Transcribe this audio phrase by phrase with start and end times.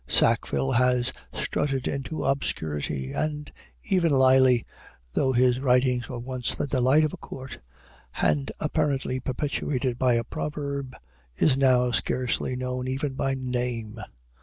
[0.07, 3.51] Sackville has strutted into obscurity; and
[3.83, 4.65] even Lyly,
[5.13, 7.59] though his writings were once the delight of a court,
[8.19, 10.95] and apparently perpetuated by a proverb,
[11.35, 13.99] is now scarcely known even by name.